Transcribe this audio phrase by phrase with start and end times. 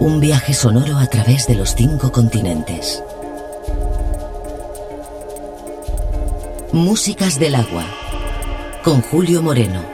[0.00, 3.02] Un viaje sonoro a través de los cinco continentes.
[6.72, 7.84] Músicas del agua.
[8.82, 9.93] Con Julio Moreno.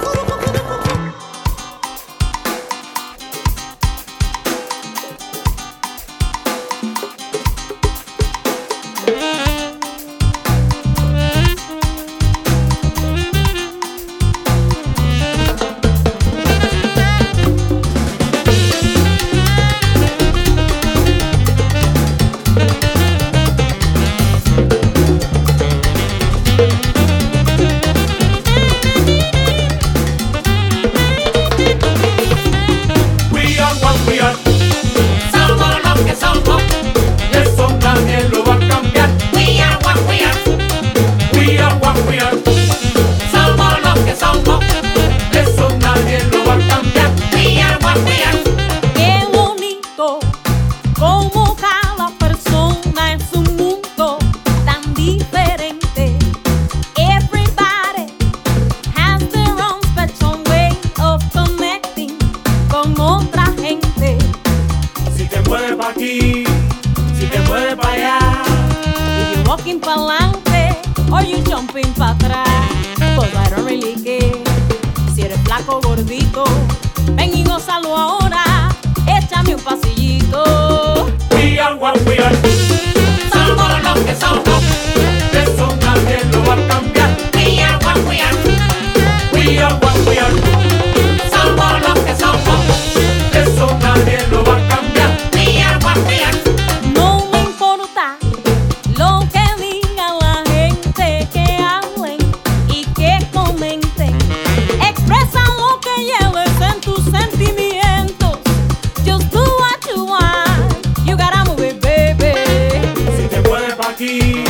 [114.01, 114.43] aquí,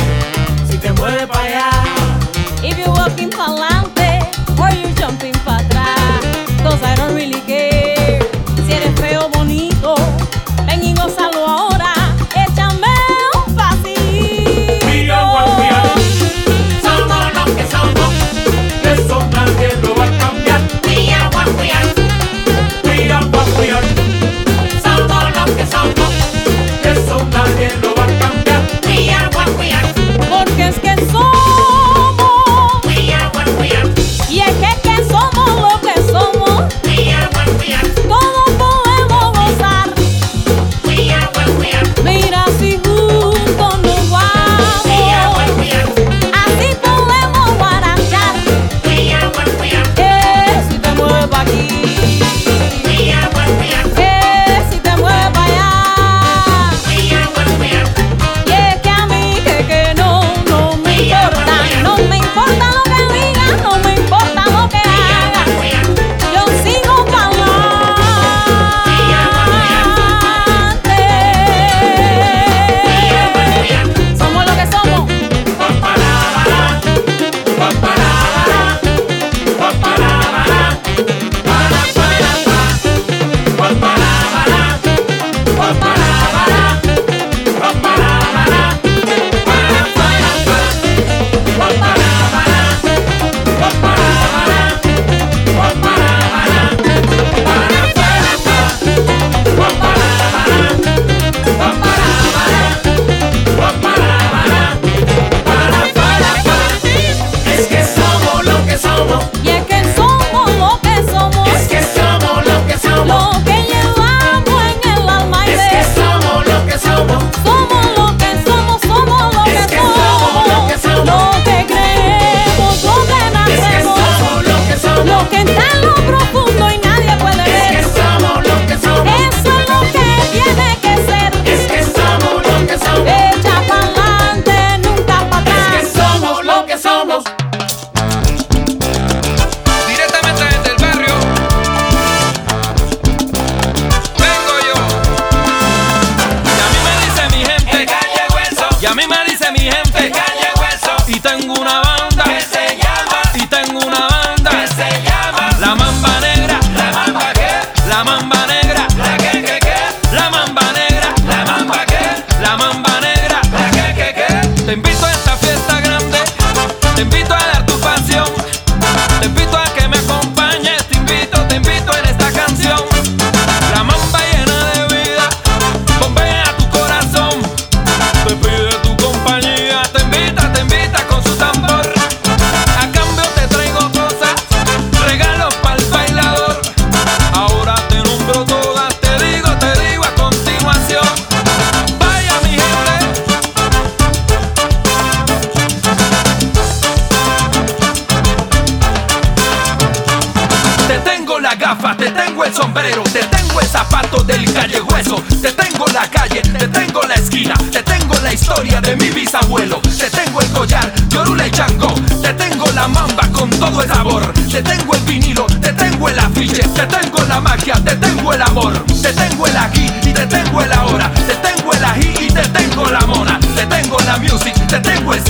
[0.70, 1.70] si te mueves para allá.
[2.62, 3.48] If you're walking for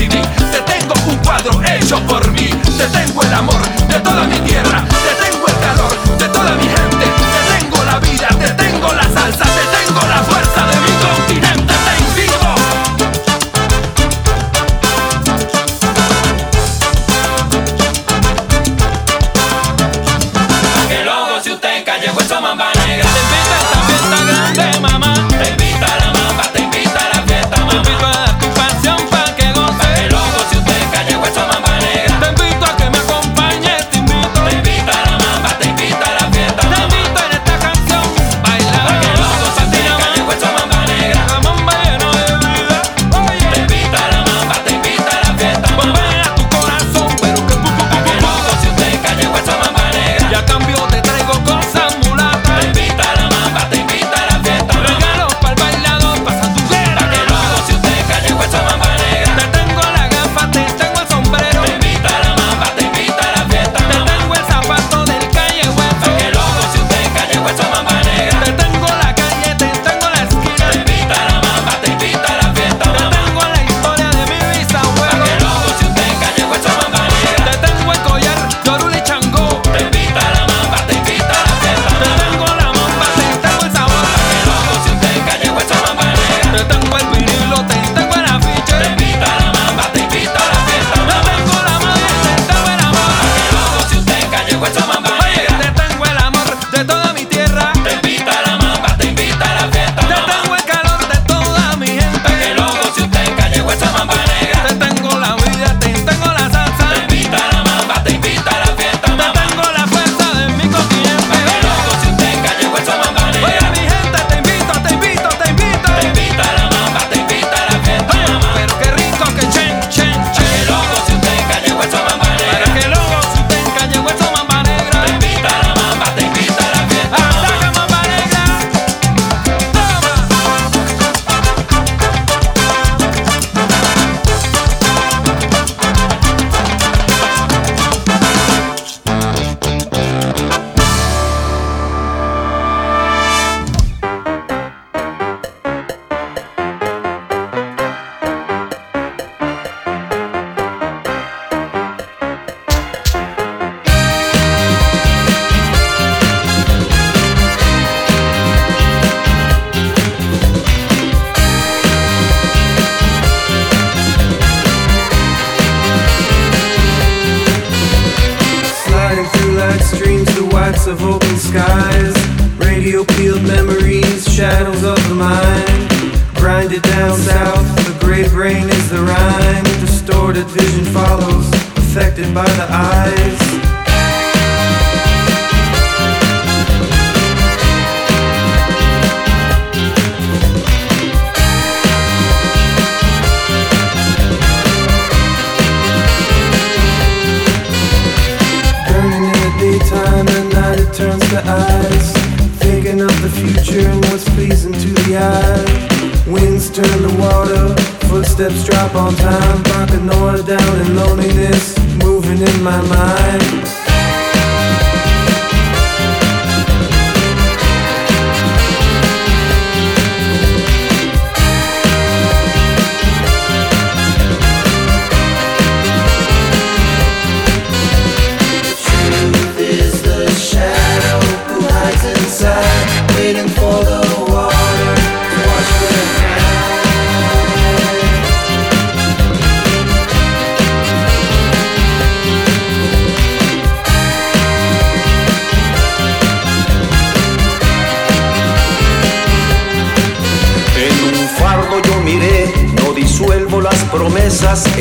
[0.08, 2.48] Te tengo un cuadro hecho por mí.
[2.76, 4.84] Te tengo el amor de toda mi tierra.
[4.88, 6.91] Te tengo el calor de toda mi gente.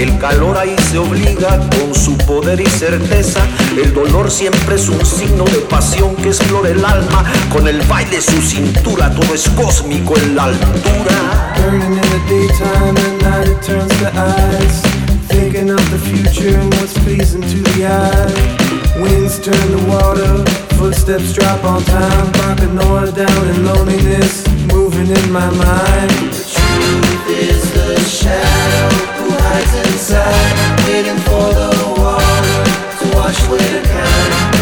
[0.02, 3.42] El calor ahí se obliga con su poder y certeza.
[3.78, 7.24] El dolor siempre es un signo de pasión que explora el alma.
[7.54, 11.54] Con el baile su cintura, todo es cósmico en la altura.
[11.56, 14.82] Burning in the daytime, at night it turns to ice.
[15.28, 19.00] Thinking of the future and what's pleasing to the eye.
[19.00, 20.44] Winds turn to water,
[20.80, 22.32] footsteps drop on time.
[22.32, 26.10] Barking noise down in loneliness, moving in my mind.
[26.34, 29.11] The truth is the shadow.
[29.52, 32.64] Who hides inside, waiting for the water
[33.00, 34.61] to wash away the kind.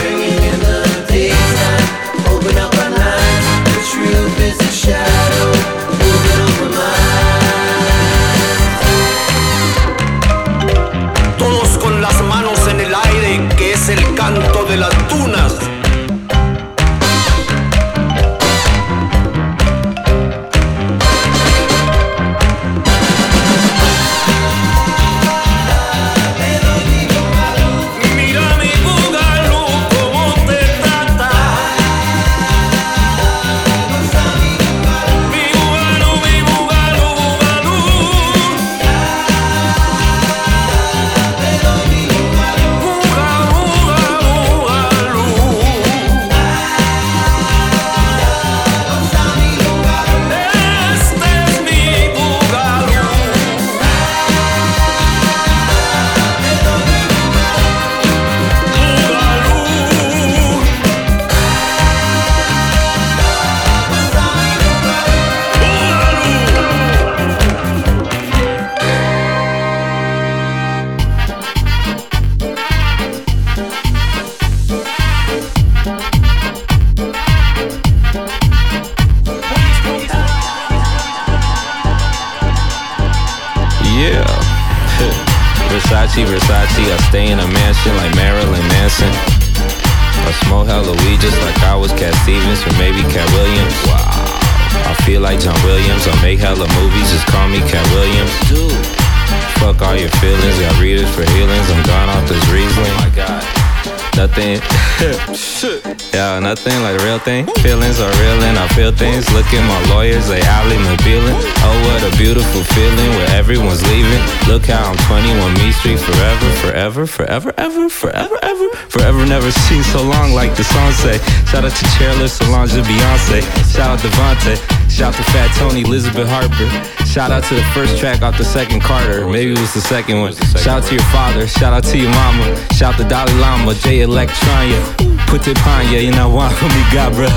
[116.80, 119.26] Forever, forever, ever, forever, ever, forever.
[119.26, 121.18] Never seen so long like the song say.
[121.52, 123.44] Shout out to Chairless, Solange, and Beyonce.
[123.76, 124.56] Shout out Devontae.
[124.90, 126.70] Shout to Fat Tony, Elizabeth Harper.
[127.06, 129.28] Shout out to the first track off the second Carter.
[129.28, 130.34] Maybe it was the second one.
[130.56, 131.48] Shout out to your father.
[131.48, 132.56] Shout out to your mama.
[132.72, 134.80] Shout out to Dalai Lama, J Electronia.
[135.28, 137.28] Put it on ya, you know why me got bruh.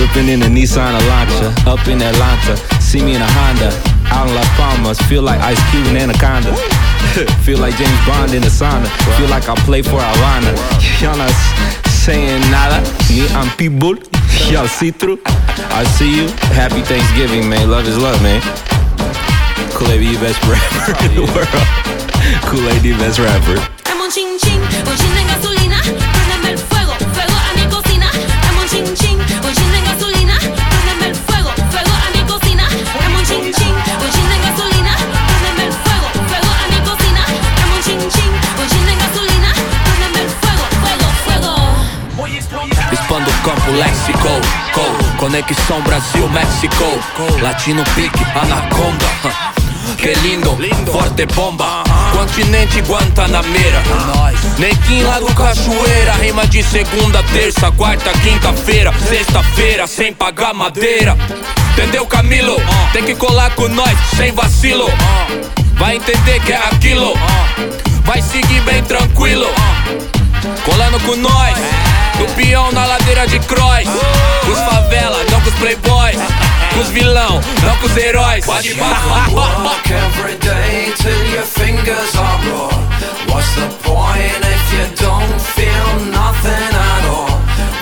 [0.00, 1.52] Whipping in a Nissan Elantra.
[1.66, 2.56] Up in Atlanta.
[2.80, 3.68] See me in a Honda.
[4.08, 4.98] Out in Las Palmas.
[5.02, 6.56] Feel like Ice Cube and Anaconda.
[7.44, 8.86] Feel like James Bond in the sauna.
[9.16, 10.52] Feel like I play for Havana.
[11.02, 11.32] Y'all not
[11.88, 12.80] saying nada.
[13.08, 13.96] Me, I'm people.
[14.52, 15.20] Y'all see through.
[15.26, 16.28] I see you.
[16.54, 17.70] Happy Thanksgiving, man.
[17.70, 18.40] Love is love, man.
[19.74, 22.42] Kool-Aid be the best rapper in the world.
[22.48, 23.80] Kool-Aid the best rapper.
[43.80, 44.28] Léxico
[44.74, 46.84] co, Conexão Brasil-México
[47.40, 49.06] Latino pique, anaconda
[49.96, 50.58] Que lindo,
[50.92, 51.82] forte bomba.
[52.12, 53.82] Continente Guantanameira
[54.58, 58.92] Nequim lá do Cachoeira Rima de segunda, terça, quarta, quinta-feira.
[59.08, 61.16] Sexta-feira, sem pagar madeira.
[61.72, 62.56] Entendeu, Camilo?
[62.92, 64.86] Tem que colar com nós, sem vacilo.
[65.74, 67.14] Vai entender que é aquilo.
[68.04, 69.46] Vai seguir bem tranquilo.
[70.64, 71.89] Colando com nós
[72.20, 73.88] Do peão na ladeira de cross
[74.44, 76.18] Com os favela, não com os playboys
[76.74, 78.74] Com os vilão, não com os heróis Pode
[80.96, 82.40] till your fingers are.
[83.30, 87.34] What's the point if you don't feel nothing at all?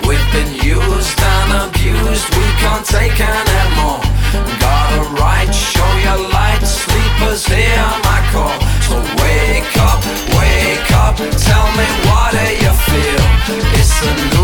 [0.07, 4.03] We've been used and abused, we can't take anymore.
[4.61, 8.59] Got a right, show your light, sleepers hear my call.
[8.87, 10.01] So wake up,
[10.39, 12.58] wake up, tell me what feel?
[14.01, 14.38] Listen.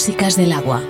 [0.00, 0.80] Músicas del agua.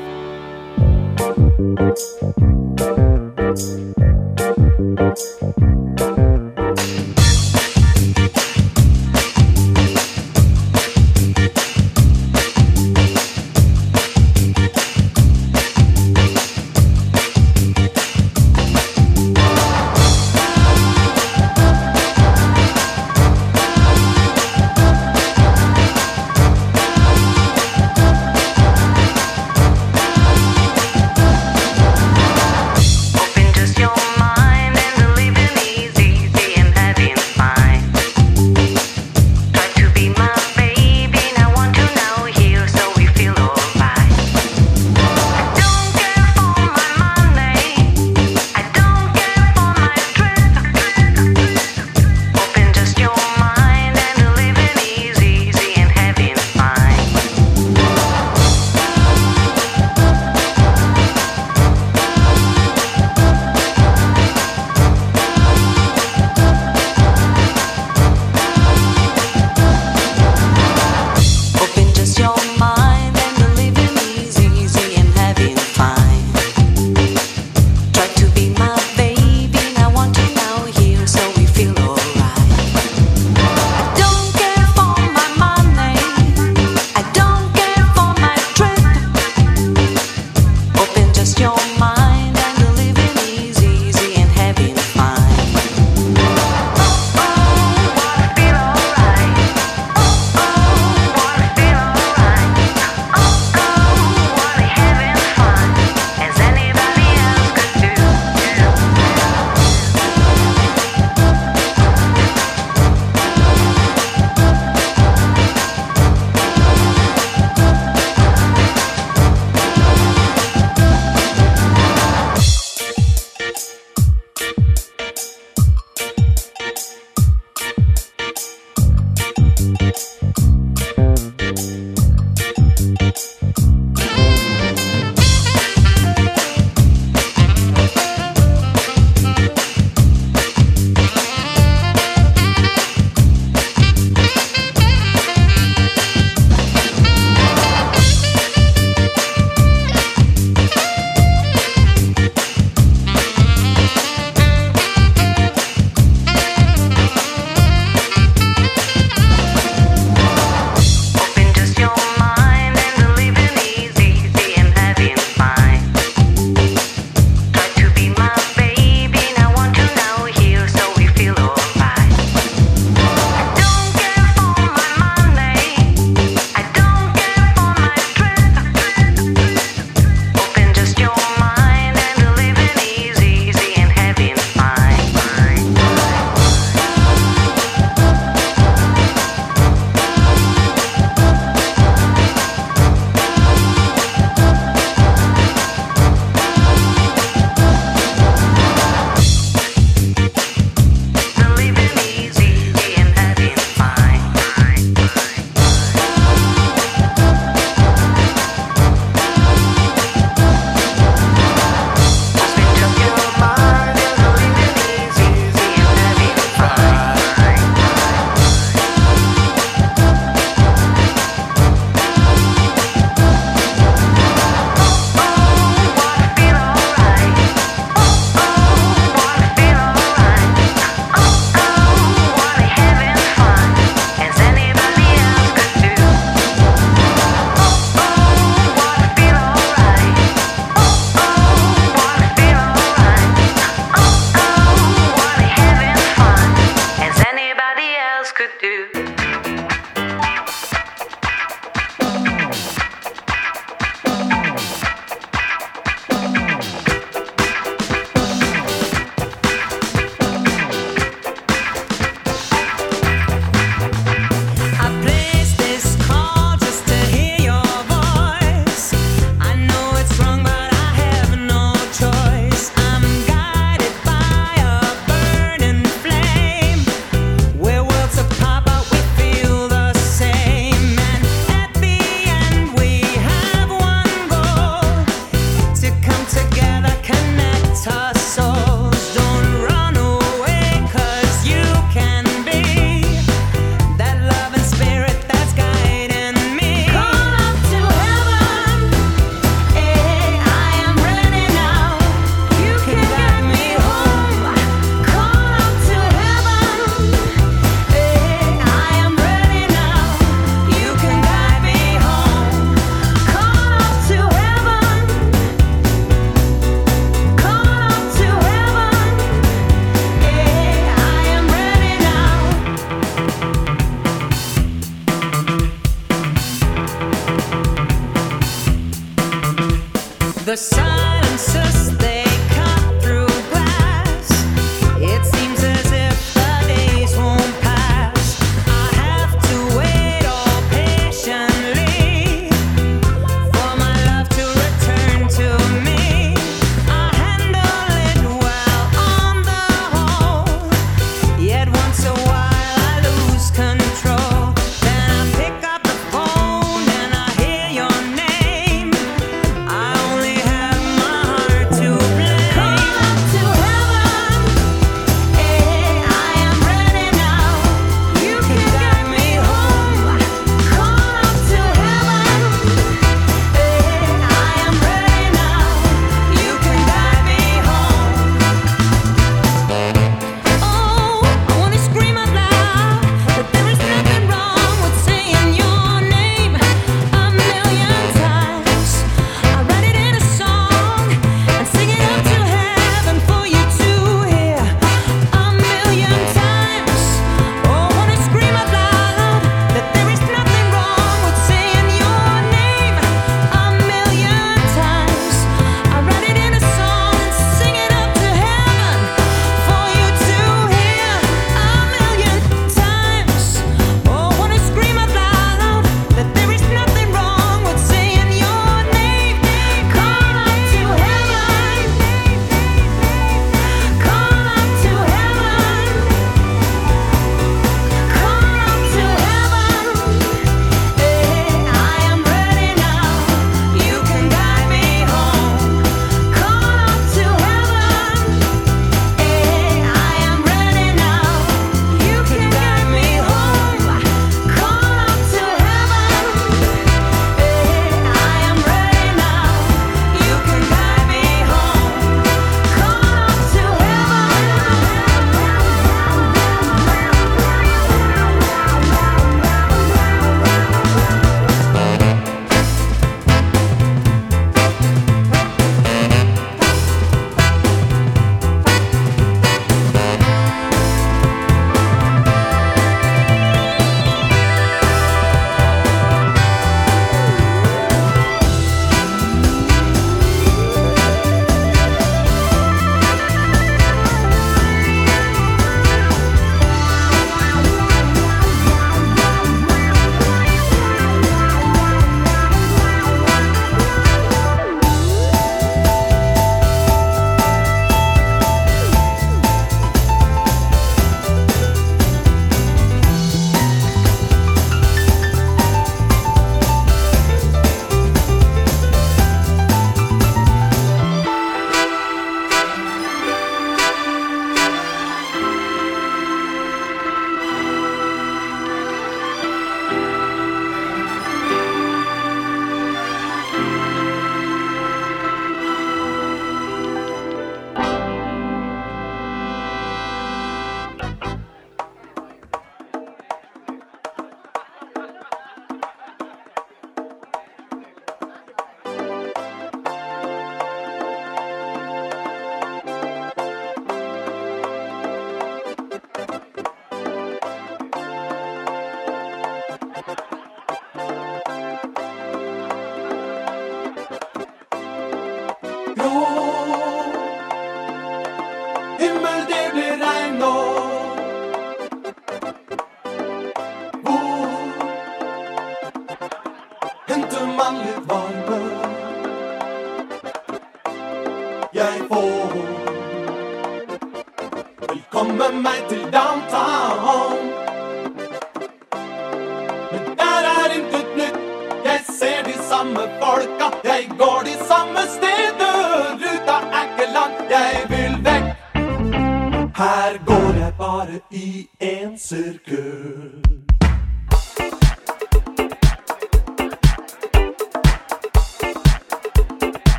[330.51, 330.99] the sun.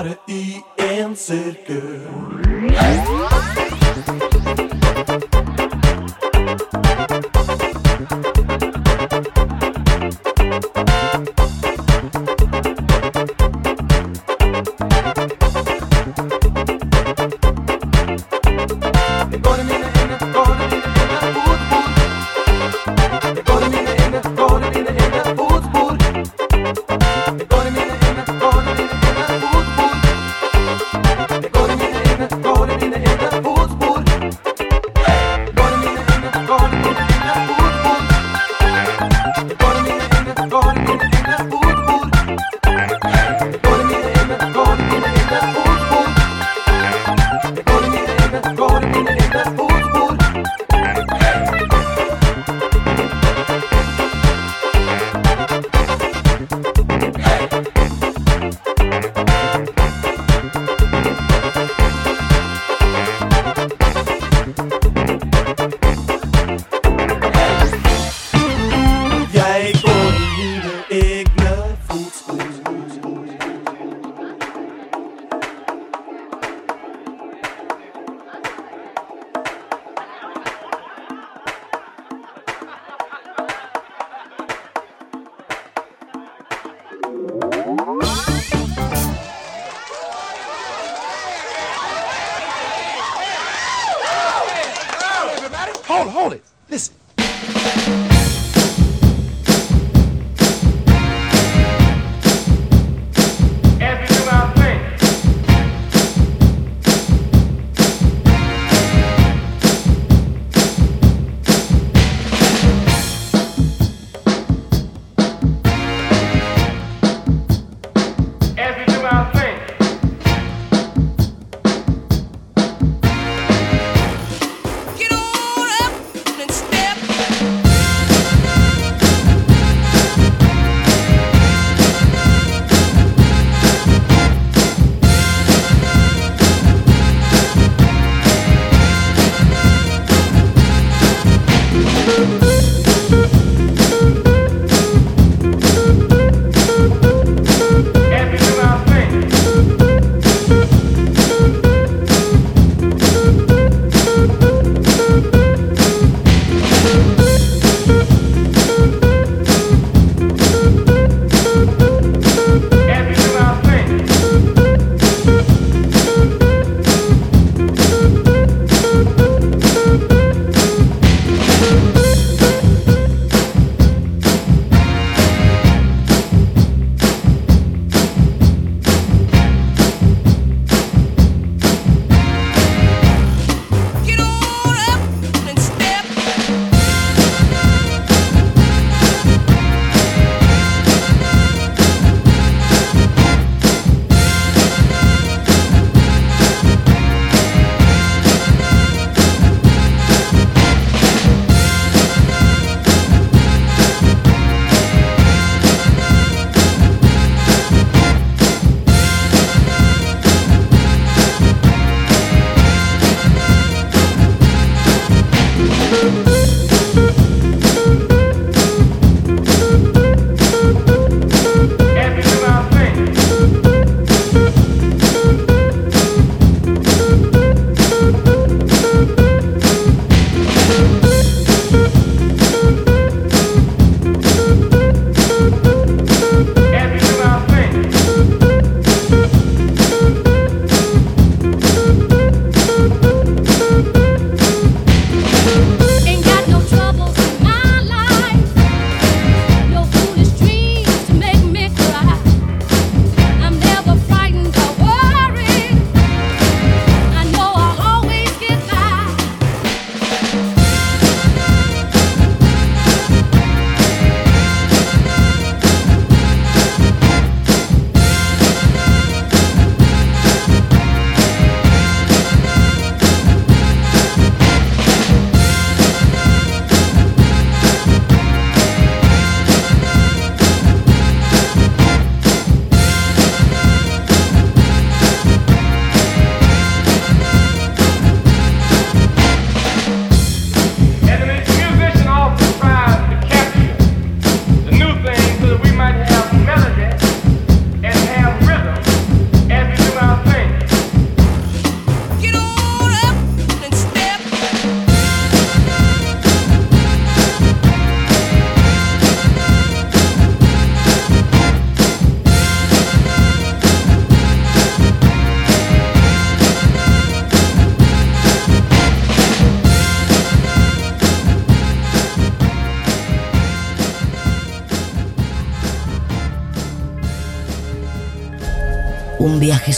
[0.00, 3.29] Bare i en sirkel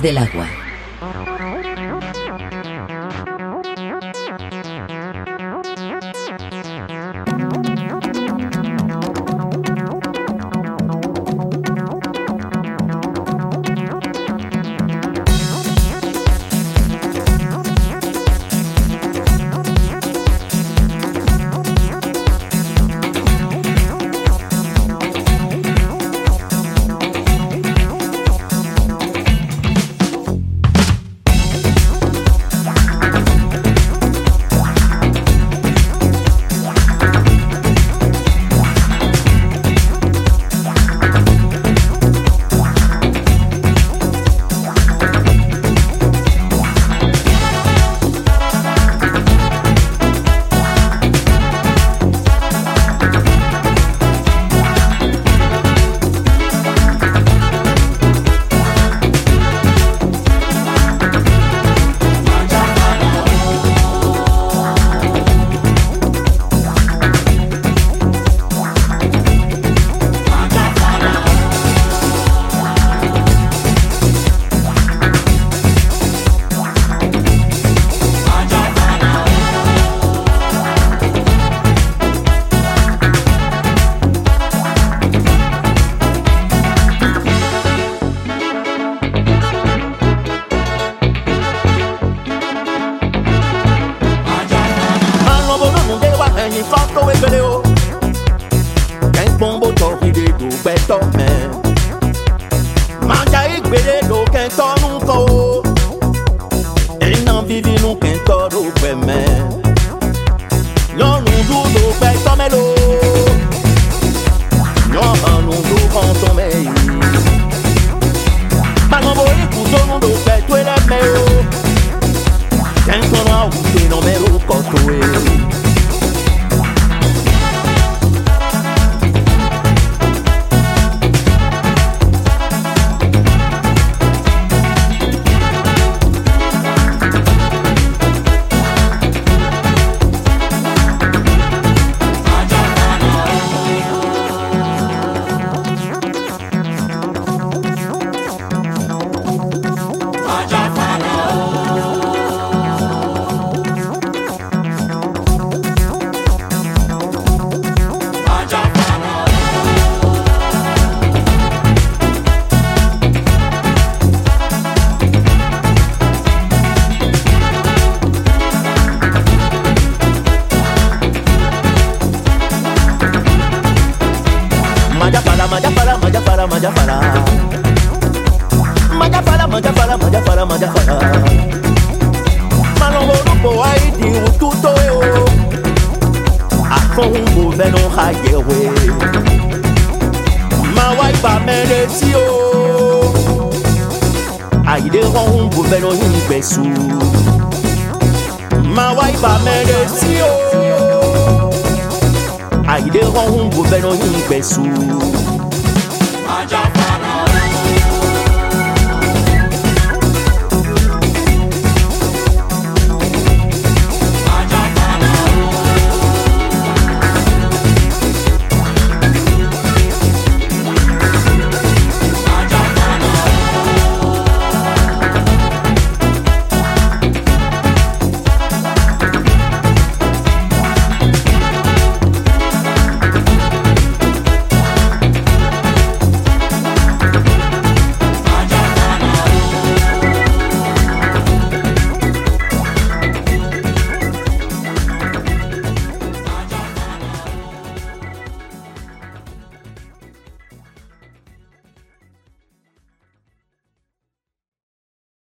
[0.00, 0.61] Del agua.